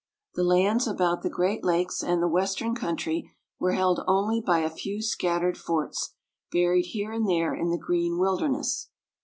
The 0.33 0.43
lands 0.43 0.87
about 0.87 1.21
the 1.21 1.29
Great 1.29 1.63
Lakes, 1.63 2.01
and 2.01 2.23
the 2.23 2.27
western 2.27 2.73
country, 2.73 3.35
were 3.59 3.73
held 3.73 4.03
only 4.07 4.41
by 4.41 4.61
a 4.61 4.69
few 4.71 4.99
scattered 4.99 5.59
forts, 5.59 6.15
buried 6.51 6.87
here 6.87 7.11
and 7.11 7.29
there 7.29 7.53
in 7.53 7.69
the 7.69 7.77
green 7.77 8.17
wilderness. 8.17 8.89